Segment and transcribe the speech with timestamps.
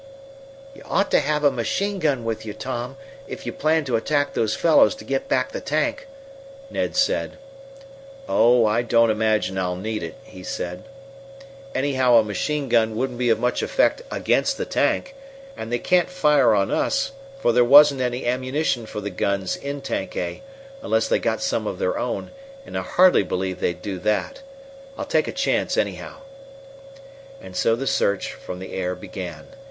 [0.73, 4.33] "You ought to have a machine gun with you, Tom, if you plan to attack
[4.33, 6.07] those fellows to get back the tank,"
[6.71, 7.33] Ned said.
[8.27, 10.85] "Oh, I don't imagine I'll need it," he said.
[11.75, 15.13] "Anyhow, a machine gun wouldn't be of much effect against the tank.
[15.55, 19.81] And they can't fire on us, for there wasn't any ammunition for the guns in
[19.81, 20.41] Tank A,
[20.81, 22.31] unless they got some of their own,
[22.65, 24.41] and I hardly believe they'd do that.
[24.97, 26.15] I'll take a chance, anyhow."
[27.39, 29.45] And so the search from the air began.